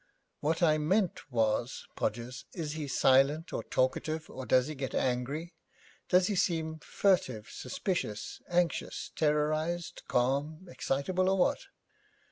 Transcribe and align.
'What 0.39 0.63
I 0.63 0.79
meant 0.79 1.31
was, 1.31 1.85
Podgers, 1.95 2.45
is 2.53 2.71
he 2.71 2.87
silent, 2.87 3.53
or 3.53 3.61
talkative, 3.63 4.31
or 4.31 4.47
does 4.47 4.65
he 4.65 4.73
get 4.73 4.95
angry? 4.95 5.53
Does 6.09 6.25
he 6.25 6.33
seem 6.35 6.79
furtive, 6.79 7.51
suspicious, 7.51 8.41
anxious, 8.49 9.11
terrorised, 9.15 10.01
calm, 10.07 10.65
excitable, 10.71 11.29
or 11.29 11.37
what?' 11.37 11.67